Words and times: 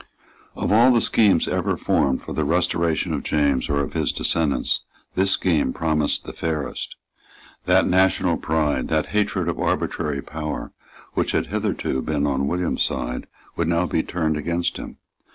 Of 0.55 0.71
all 0.71 0.91
the 0.91 0.99
schemes 0.99 1.47
ever 1.47 1.77
formed 1.77 2.23
for 2.23 2.33
the 2.33 2.43
restoration 2.43 3.13
of 3.13 3.21
James 3.21 3.69
or 3.69 3.81
of 3.81 3.93
his 3.93 4.11
descendants, 4.11 4.81
this 5.13 5.29
scheme 5.29 5.73
promised 5.73 6.23
the 6.23 6.33
fairest. 6.33 6.95
That 7.65 7.85
national 7.85 8.37
pride, 8.37 8.87
that 8.87 9.09
hatred 9.09 9.47
of 9.47 9.59
arbitrary 9.59 10.23
power, 10.23 10.71
which 11.13 11.33
had 11.33 11.51
hitherto 11.53 12.01
been 12.01 12.25
on 12.25 12.47
William's 12.47 12.81
side, 12.81 13.27
would 13.55 13.67
now 13.67 13.85
be 13.85 14.01
turned 14.01 14.37
against 14.37 14.77
him. 14.77 14.97